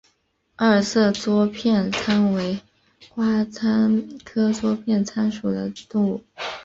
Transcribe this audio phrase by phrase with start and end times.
[0.55, 2.59] 二色桌片参为
[3.13, 6.23] 瓜参科桌片参属的动物。